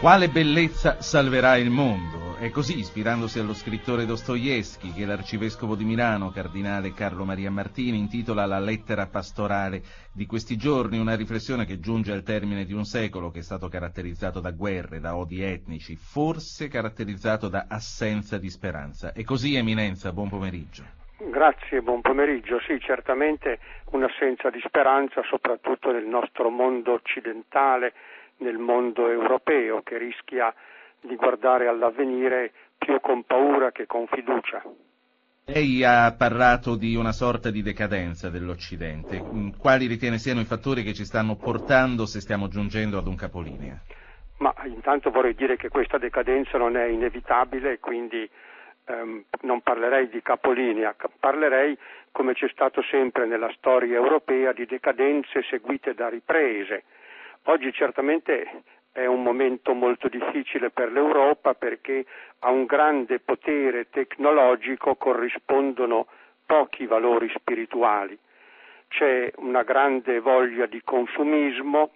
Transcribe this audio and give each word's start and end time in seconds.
Quale 0.00 0.28
bellezza 0.28 1.02
salverà 1.02 1.58
il 1.58 1.68
mondo? 1.68 2.38
È 2.38 2.48
così, 2.48 2.78
ispirandosi 2.78 3.38
allo 3.38 3.52
scrittore 3.52 4.06
Dostoevsky, 4.06 4.94
che 4.94 5.04
l'arcivescovo 5.04 5.74
di 5.74 5.84
Milano, 5.84 6.30
cardinale 6.30 6.94
Carlo 6.94 7.26
Maria 7.26 7.50
Martini, 7.50 7.98
intitola 7.98 8.46
La 8.46 8.58
lettera 8.58 9.08
pastorale 9.08 9.82
di 10.14 10.24
questi 10.24 10.56
giorni, 10.56 10.98
una 10.98 11.16
riflessione 11.16 11.66
che 11.66 11.80
giunge 11.80 12.12
al 12.12 12.22
termine 12.22 12.64
di 12.64 12.72
un 12.72 12.84
secolo 12.84 13.30
che 13.30 13.40
è 13.40 13.42
stato 13.42 13.68
caratterizzato 13.68 14.40
da 14.40 14.52
guerre, 14.52 15.00
da 15.00 15.14
odi 15.16 15.42
etnici, 15.42 15.96
forse 15.96 16.68
caratterizzato 16.68 17.48
da 17.48 17.66
assenza 17.68 18.38
di 18.38 18.48
speranza. 18.48 19.12
E 19.12 19.22
così, 19.22 19.54
Eminenza, 19.54 20.14
buon 20.14 20.30
pomeriggio. 20.30 20.82
Grazie, 21.18 21.82
buon 21.82 22.00
pomeriggio. 22.00 22.58
Sì, 22.60 22.80
certamente 22.80 23.58
un'assenza 23.90 24.48
di 24.48 24.62
speranza, 24.64 25.20
soprattutto 25.28 25.92
nel 25.92 26.06
nostro 26.06 26.48
mondo 26.48 26.94
occidentale, 26.94 27.92
nel 28.40 28.58
mondo 28.58 29.08
europeo 29.08 29.82
che 29.82 29.98
rischia 29.98 30.52
di 31.00 31.16
guardare 31.16 31.66
all'avvenire 31.66 32.52
più 32.76 33.00
con 33.00 33.24
paura 33.24 33.72
che 33.72 33.86
con 33.86 34.06
fiducia. 34.06 34.62
Lei 35.46 35.82
ha 35.82 36.14
parlato 36.16 36.76
di 36.76 36.94
una 36.94 37.12
sorta 37.12 37.50
di 37.50 37.62
decadenza 37.62 38.30
dell'Occidente. 38.30 39.24
Quali 39.58 39.86
ritiene 39.86 40.18
siano 40.18 40.40
i 40.40 40.44
fattori 40.44 40.82
che 40.82 40.92
ci 40.92 41.04
stanno 41.04 41.36
portando 41.36 42.06
se 42.06 42.20
stiamo 42.20 42.48
giungendo 42.48 42.98
ad 42.98 43.06
un 43.06 43.16
capolinea? 43.16 43.78
Ma 44.38 44.54
intanto 44.64 45.10
vorrei 45.10 45.34
dire 45.34 45.56
che 45.56 45.68
questa 45.68 45.98
decadenza 45.98 46.56
non 46.56 46.76
è 46.76 46.84
inevitabile, 46.86 47.78
quindi 47.80 48.28
ehm, 48.86 49.24
non 49.42 49.60
parlerei 49.60 50.08
di 50.08 50.22
capolinea, 50.22 50.94
parlerei, 51.18 51.76
come 52.12 52.32
c'è 52.32 52.48
stato 52.50 52.80
sempre 52.82 53.26
nella 53.26 53.52
storia 53.56 53.96
europea, 53.96 54.52
di 54.52 54.66
decadenze 54.66 55.42
seguite 55.50 55.94
da 55.94 56.08
riprese 56.08 56.84
Oggi 57.44 57.72
certamente 57.72 58.62
è 58.92 59.06
un 59.06 59.22
momento 59.22 59.72
molto 59.72 60.08
difficile 60.08 60.70
per 60.70 60.92
l'Europa 60.92 61.54
perché 61.54 62.04
a 62.40 62.50
un 62.50 62.64
grande 62.64 63.18
potere 63.20 63.88
tecnologico 63.88 64.96
corrispondono 64.96 66.06
pochi 66.44 66.86
valori 66.86 67.30
spirituali. 67.34 68.18
C'è 68.88 69.32
una 69.36 69.62
grande 69.62 70.18
voglia 70.20 70.66
di 70.66 70.82
consumismo, 70.82 71.92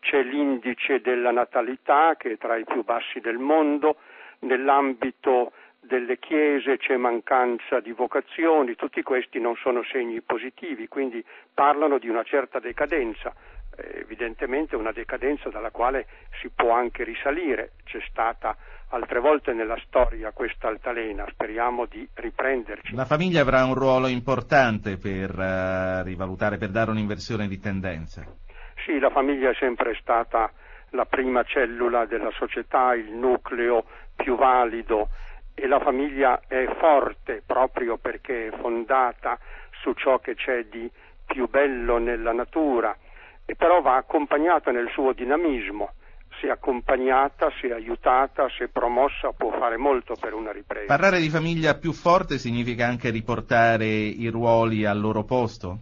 c'è 0.00 0.22
l'indice 0.22 1.00
della 1.00 1.32
natalità 1.32 2.14
che 2.16 2.32
è 2.32 2.38
tra 2.38 2.56
i 2.56 2.64
più 2.64 2.84
bassi 2.84 3.18
del 3.20 3.38
mondo, 3.38 3.96
nell'ambito 4.40 5.52
delle 5.86 6.18
chiese 6.18 6.76
c'è 6.76 6.96
mancanza 6.96 7.80
di 7.80 7.92
vocazioni, 7.92 8.74
tutti 8.74 9.02
questi 9.02 9.40
non 9.40 9.54
sono 9.56 9.82
segni 9.84 10.20
positivi, 10.20 10.88
quindi 10.88 11.24
parlano 11.54 11.98
di 11.98 12.08
una 12.08 12.22
certa 12.22 12.58
decadenza 12.58 13.32
evidentemente 13.76 14.76
una 14.76 14.92
decadenza 14.92 15.50
dalla 15.50 15.70
quale 15.70 16.06
si 16.40 16.50
può 16.54 16.72
anche 16.72 17.04
risalire. 17.04 17.72
C'è 17.84 18.00
stata 18.08 18.56
altre 18.90 19.20
volte 19.20 19.52
nella 19.52 19.76
storia 19.86 20.32
questa 20.32 20.68
altalena, 20.68 21.26
speriamo 21.28 21.86
di 21.86 22.08
riprenderci. 22.14 22.94
La 22.94 23.04
famiglia 23.04 23.42
avrà 23.42 23.64
un 23.64 23.74
ruolo 23.74 24.06
importante 24.06 24.96
per 24.96 25.30
uh, 25.30 26.02
rivalutare, 26.04 26.56
per 26.56 26.70
dare 26.70 26.90
un'inversione 26.90 27.48
di 27.48 27.58
tendenza. 27.58 28.24
Sì, 28.84 28.98
la 28.98 29.10
famiglia 29.10 29.50
è 29.50 29.54
sempre 29.58 29.96
stata 30.00 30.50
la 30.90 31.04
prima 31.04 31.42
cellula 31.42 32.06
della 32.06 32.30
società, 32.30 32.94
il 32.94 33.10
nucleo 33.10 33.84
più 34.14 34.36
valido 34.36 35.08
e 35.58 35.66
la 35.66 35.80
famiglia 35.80 36.42
è 36.46 36.66
forte 36.78 37.42
proprio 37.44 37.96
perché 37.96 38.48
è 38.48 38.56
fondata 38.60 39.38
su 39.80 39.94
ciò 39.94 40.18
che 40.18 40.34
c'è 40.34 40.64
di 40.64 40.88
più 41.24 41.48
bello 41.48 41.96
nella 41.96 42.32
natura 42.32 42.94
e 43.46 43.54
però 43.54 43.80
va 43.80 43.96
accompagnata 43.96 44.70
nel 44.70 44.90
suo 44.92 45.14
dinamismo. 45.14 45.92
Se 46.40 46.50
accompagnata, 46.50 47.50
se 47.58 47.72
aiutata, 47.72 48.46
se 48.58 48.68
promossa 48.68 49.32
può 49.32 49.50
fare 49.52 49.78
molto 49.78 50.14
per 50.20 50.34
una 50.34 50.52
ripresa. 50.52 50.84
Parlare 50.84 51.20
di 51.20 51.30
famiglia 51.30 51.78
più 51.78 51.92
forte 51.92 52.36
significa 52.36 52.86
anche 52.86 53.08
riportare 53.08 53.86
i 53.86 54.28
ruoli 54.28 54.84
al 54.84 55.00
loro 55.00 55.24
posto? 55.24 55.78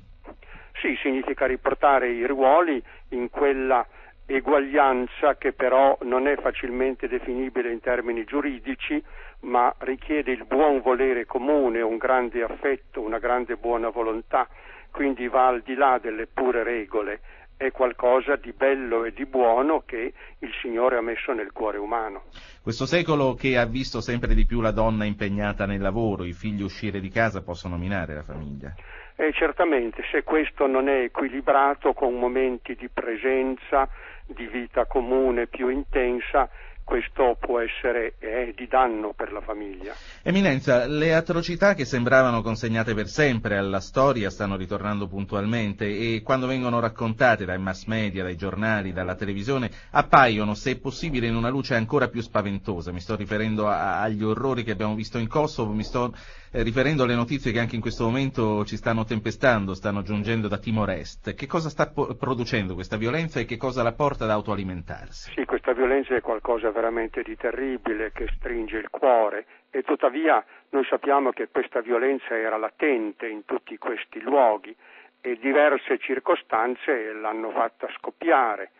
Sì, 0.80 0.96
significa 1.02 1.46
riportare 1.46 2.12
i 2.12 2.24
ruoli 2.26 2.80
in 3.08 3.28
quella 3.30 3.84
eguaglianza 4.26 5.36
che 5.36 5.52
però 5.52 5.96
non 6.02 6.26
è 6.26 6.36
facilmente 6.36 7.08
definibile 7.08 7.72
in 7.72 7.80
termini 7.80 8.24
giuridici, 8.24 9.02
ma 9.40 9.74
richiede 9.78 10.32
il 10.32 10.44
buon 10.44 10.80
volere 10.80 11.26
comune, 11.26 11.80
un 11.80 11.96
grande 11.96 12.42
affetto, 12.42 13.00
una 13.00 13.18
grande 13.18 13.56
buona 13.56 13.90
volontà, 13.90 14.48
quindi 14.90 15.28
va 15.28 15.48
al 15.48 15.62
di 15.62 15.74
là 15.74 15.98
delle 16.00 16.26
pure 16.26 16.62
regole 16.62 17.20
è 17.56 17.70
qualcosa 17.70 18.36
di 18.36 18.52
bello 18.52 19.04
e 19.04 19.12
di 19.12 19.26
buono 19.26 19.82
che 19.86 20.12
il 20.38 20.50
Signore 20.60 20.96
ha 20.96 21.00
messo 21.00 21.32
nel 21.32 21.52
cuore 21.52 21.78
umano. 21.78 22.24
Questo 22.62 22.86
secolo 22.86 23.34
che 23.34 23.56
ha 23.56 23.64
visto 23.64 24.00
sempre 24.00 24.34
di 24.34 24.44
più 24.44 24.60
la 24.60 24.72
donna 24.72 25.04
impegnata 25.04 25.66
nel 25.66 25.80
lavoro, 25.80 26.24
i 26.24 26.32
figli 26.32 26.62
uscire 26.62 27.00
di 27.00 27.10
casa 27.10 27.42
possono 27.42 27.76
minare 27.76 28.14
la 28.14 28.22
famiglia. 28.22 28.74
Eh, 29.16 29.32
certamente, 29.32 30.02
se 30.10 30.24
questo 30.24 30.66
non 30.66 30.88
è 30.88 31.02
equilibrato 31.02 31.92
con 31.92 32.18
momenti 32.18 32.74
di 32.74 32.88
presenza, 32.88 33.88
di 34.26 34.46
vita 34.46 34.86
comune 34.86 35.46
più 35.46 35.68
intensa, 35.68 36.48
questo 36.84 37.36
può 37.40 37.60
essere 37.60 38.14
eh, 38.18 38.52
di 38.54 38.68
danno 38.68 39.14
per 39.14 39.32
la 39.32 39.40
famiglia. 39.40 39.94
Eminenza, 40.22 40.86
le 40.86 41.14
atrocità 41.14 41.74
che 41.74 41.84
sembravano 41.84 42.42
consegnate 42.42 42.94
per 42.94 43.08
sempre 43.08 43.56
alla 43.56 43.80
storia 43.80 44.30
stanno 44.30 44.56
ritornando 44.56 45.08
puntualmente 45.08 45.86
e 45.86 46.22
quando 46.22 46.46
vengono 46.46 46.80
raccontate 46.80 47.44
dai 47.44 47.58
mass 47.58 47.86
media, 47.86 48.22
dai 48.22 48.36
giornali, 48.36 48.92
dalla 48.92 49.14
televisione, 49.14 49.70
appaiono, 49.90 50.54
se 50.54 50.78
possibile, 50.78 51.26
in 51.26 51.34
una 51.34 51.48
luce 51.48 51.74
ancora 51.74 52.08
più 52.08 52.20
spaventosa. 52.20 52.92
Mi 52.92 53.00
sto 53.00 53.16
riferendo 53.16 53.66
a, 53.66 54.00
agli 54.00 54.22
orrori 54.22 54.62
che 54.62 54.72
abbiamo 54.72 54.94
visto 54.94 55.18
in 55.18 55.26
Kosovo, 55.26 55.72
mi 55.72 55.82
sto 55.82 56.12
eh, 56.52 56.62
riferendo 56.62 57.02
alle 57.02 57.16
notizie 57.16 57.50
che 57.50 57.58
anche 57.58 57.74
in 57.74 57.80
questo 57.80 58.04
momento 58.04 58.64
ci 58.64 58.76
stanno 58.76 59.04
tempestando, 59.04 59.74
stanno 59.74 60.02
giungendo 60.02 60.46
da 60.46 60.58
Timor 60.58 60.90
Est. 60.90 61.34
Che 61.34 61.46
cosa 61.46 61.68
sta 61.68 61.88
po- 61.88 62.14
producendo 62.14 62.74
questa 62.74 62.96
violenza 62.96 63.40
e 63.40 63.44
che 63.44 63.56
cosa 63.56 63.82
la 63.82 63.92
porta 63.92 64.24
ad 64.24 64.30
autoalimentarsi? 64.30 65.32
Sì, 65.34 65.44
questa 65.44 65.72
violenza 65.72 66.14
è 66.14 66.20
qualcosa 66.20 66.70
veramente 66.74 67.22
di 67.22 67.36
terribile 67.36 68.10
che 68.12 68.26
stringe 68.36 68.76
il 68.76 68.90
cuore 68.90 69.46
e 69.70 69.82
tuttavia 69.82 70.44
noi 70.70 70.84
sappiamo 70.84 71.30
che 71.30 71.48
questa 71.48 71.80
violenza 71.80 72.36
era 72.36 72.56
latente 72.56 73.28
in 73.28 73.44
tutti 73.44 73.78
questi 73.78 74.20
luoghi 74.20 74.76
e 75.20 75.38
diverse 75.38 75.98
circostanze 75.98 77.12
l'hanno 77.12 77.50
fatta 77.50 77.88
scoppiare. 77.96 78.72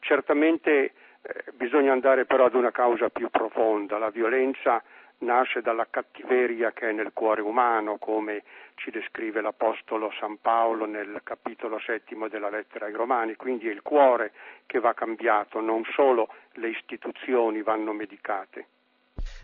Certamente 0.00 0.70
eh, 0.72 0.92
bisogna 1.54 1.92
andare 1.92 2.26
però 2.26 2.46
ad 2.46 2.54
una 2.54 2.72
causa 2.72 3.08
più 3.08 3.30
profonda, 3.30 3.96
la 3.96 4.10
violenza 4.10 4.82
nasce 5.20 5.62
dalla 5.62 5.86
cattiveria 5.88 6.72
che 6.72 6.90
è 6.90 6.92
nel 6.92 7.12
cuore 7.12 7.40
umano, 7.40 7.98
come 7.98 8.42
ci 8.74 8.90
descrive 8.90 9.40
l'Apostolo 9.40 10.10
San 10.18 10.38
Paolo 10.40 10.86
nel 10.86 11.20
capitolo 11.24 11.78
settimo 11.78 12.28
della 12.28 12.50
lettera 12.50 12.86
ai 12.86 12.92
Romani, 12.92 13.36
quindi 13.36 13.68
è 13.68 13.72
il 13.72 13.82
cuore 13.82 14.32
che 14.66 14.80
va 14.80 14.94
cambiato, 14.94 15.60
non 15.60 15.84
solo 15.94 16.32
le 16.52 16.68
istituzioni 16.68 17.62
vanno 17.62 17.92
medicate. 17.92 18.66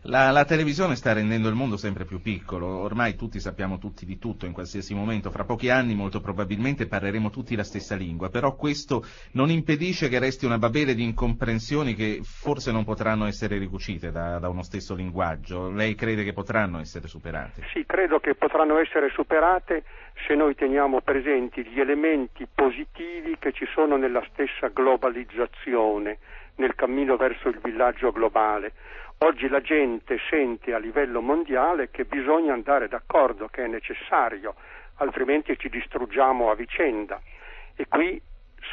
La, 0.03 0.31
la, 0.31 0.45
televisione 0.45 0.95
sta 0.95 1.13
rendendo 1.13 1.49
il 1.49 1.55
mondo 1.55 1.77
sempre 1.77 2.05
più 2.05 2.21
piccolo, 2.21 2.67
ormai 2.67 3.17
tutti 3.17 3.41
sappiamo 3.41 3.79
tutti 3.79 4.07
di 4.07 4.19
tutto 4.19 4.47
in 4.47 4.53
qualsiasi 4.53 4.95
momento, 4.95 5.31
fra 5.31 5.45
pochi 5.45 5.69
anni 5.69 5.95
molto 5.95 6.21
probabilmente 6.21 6.87
parleremo 6.87 7.29
tutti 7.29 7.57
la 7.57 7.65
stessa 7.65 7.97
lingua, 7.97 8.29
però 8.29 8.55
questo 8.55 9.05
non 9.33 9.51
impedisce 9.51 10.09
che 10.09 10.21
resti 10.21 10.47
una 10.47 10.59
babele 10.59 10.95
di 10.95 11.03
incomprensioni 11.03 11.95
che 11.95 12.21
forse 12.23 12.71
non 12.71 12.85
potranno 12.85 13.27
essere 13.27 13.59
ricucite 13.59 14.13
da, 14.13 14.39
da 14.39 14.49
uno 14.49 14.63
stesso 14.63 14.95
linguaggio. 14.95 15.71
Lei 15.71 15.97
crede 15.97 16.23
che 16.23 16.33
potranno 16.33 16.79
essere 16.79 17.09
superate? 17.09 17.63
Sì, 17.73 17.85
credo 17.85 18.21
che 18.21 18.37
potranno 18.37 18.79
essere 18.79 19.11
superate 19.11 19.83
se 20.27 20.35
noi 20.35 20.55
teniamo 20.55 21.01
presenti 21.01 21.65
gli 21.67 21.81
elementi 21.81 22.47
positivi 22.53 23.37
che 23.39 23.53
ci 23.53 23.67
sono 23.75 23.97
nella 23.97 24.25
stessa 24.33 24.69
globalizzazione, 24.69 26.19
nel 26.57 26.75
cammino 26.75 27.17
verso 27.17 27.49
il 27.49 27.59
villaggio 27.63 28.13
globale 28.13 28.73
Oggi 29.19 29.49
la 29.49 29.63
gente 29.63 30.19
sente 30.29 30.75
a 30.75 30.79
livello 30.79 31.23
mondiale 31.23 31.89
che 31.91 32.05
bisogna 32.05 32.53
andare 32.53 32.87
d'accordo, 32.87 33.49
che 33.49 33.65
è 33.65 33.67
necessario, 33.67 34.55
altrimenti 34.97 35.59
ci 35.59 35.71
distruggiamo 35.71 36.51
a 36.51 36.55
vicenda. 36.55 37.19
E 37.77 37.87
qui 37.89 38.21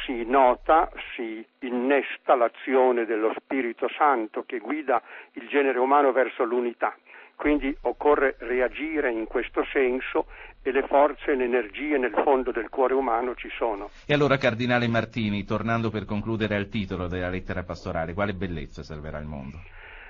si 0.04 0.22
nota, 0.26 0.90
si 1.14 1.42
innesta 1.60 2.34
l'azione 2.34 3.06
dello 3.06 3.32
Spirito 3.38 3.88
Santo 3.96 4.44
che 4.44 4.58
guida 4.58 5.00
il 5.32 5.48
genere 5.48 5.78
umano 5.78 6.12
verso 6.12 6.44
l'unità. 6.44 6.94
Quindi 7.36 7.74
occorre 7.80 8.36
reagire 8.40 9.10
in 9.10 9.26
questo 9.26 9.64
senso 9.72 10.26
e 10.62 10.72
le 10.72 10.86
forze 10.86 11.32
e 11.32 11.36
le 11.36 11.44
energie 11.44 11.96
nel 11.96 12.14
fondo 12.22 12.52
del 12.52 12.68
cuore 12.68 12.92
umano 12.92 13.34
ci 13.34 13.48
sono. 13.56 13.88
E 14.06 14.12
allora, 14.12 14.36
Cardinale 14.36 14.88
Martini, 14.88 15.44
tornando 15.44 15.88
per 15.90 16.04
concludere 16.04 16.54
al 16.54 16.68
titolo 16.68 17.08
della 17.08 17.30
lettera 17.30 17.64
pastorale, 17.64 18.12
quale 18.12 18.34
bellezza 18.34 18.82
salverà 18.82 19.18
il 19.18 19.26
mondo? 19.26 19.58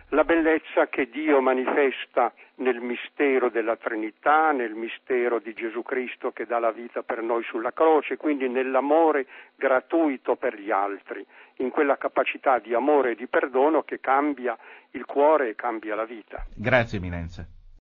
La 0.08 0.24
bellezza 0.24 0.86
che 0.88 1.08
Dio 1.08 1.40
manifesta 1.40 2.32
nel 2.56 2.80
mistero 2.80 3.48
della 3.48 3.76
Trinità, 3.76 4.52
nel 4.52 4.74
mistero 4.74 5.40
di 5.40 5.52
Gesù 5.54 5.82
Cristo 5.82 6.30
che 6.30 6.46
dà 6.46 6.58
la 6.58 6.70
vita 6.70 7.02
per 7.02 7.22
noi 7.22 7.42
sulla 7.44 7.72
croce, 7.72 8.16
quindi 8.16 8.48
nell'amore 8.48 9.26
gratuito 9.56 10.36
per 10.36 10.58
gli 10.58 10.70
altri. 10.70 11.26
in 11.58 11.70
quella 11.70 11.96
capacità 11.96 12.58
di 12.58 12.74
amore 12.74 13.12
e 13.12 13.14
di 13.14 13.28
perdono 13.28 13.82
che 13.82 14.00
cambia 14.00 14.58
il 14.90 15.04
cuore 15.04 15.50
e 15.50 15.54
cambia 15.54 15.94
la 15.94 16.04
vita. 16.04 16.44
Grazie 16.52 16.98
Eminenza. 16.98 17.46